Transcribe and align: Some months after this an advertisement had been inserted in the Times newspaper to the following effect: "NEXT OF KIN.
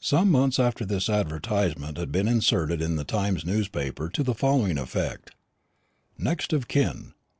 Some 0.00 0.32
months 0.32 0.58
after 0.58 0.84
this 0.84 1.08
an 1.08 1.14
advertisement 1.14 1.96
had 1.96 2.10
been 2.10 2.26
inserted 2.26 2.82
in 2.82 2.96
the 2.96 3.04
Times 3.04 3.44
newspaper 3.44 4.08
to 4.08 4.24
the 4.24 4.34
following 4.34 4.78
effect: 4.78 5.30
"NEXT 6.18 6.52
OF 6.52 6.66
KIN. 6.66 7.14